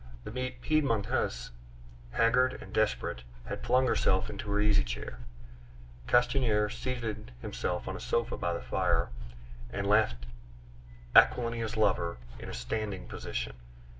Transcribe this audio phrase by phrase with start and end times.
[0.23, 0.31] The
[0.61, 1.51] Piedmontese,
[2.09, 5.19] haggard and desperate, had flung herself into her easy chair.
[6.07, 9.09] Castanier seated himself on a sofa by the fire,
[9.69, 10.25] and left
[11.15, 13.53] Aquilina's lover in a standing position.